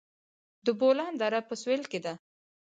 د 0.65 0.67
بولان 0.79 1.13
دره 1.21 1.39
په 1.47 1.53
سویل 1.61 1.83
کې 1.91 1.99
ده 2.05 2.13